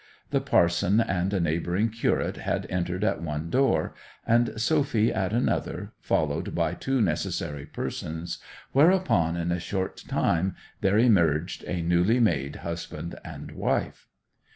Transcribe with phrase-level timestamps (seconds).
[0.31, 3.93] The parson and a neighbouring curate had entered at one door,
[4.25, 8.39] and Sophy at another, followed by two necessary persons,
[8.71, 14.07] whereupon in a short time there emerged a newly made husband and wife.